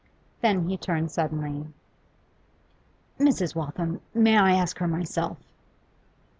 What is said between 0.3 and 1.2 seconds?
Then he turned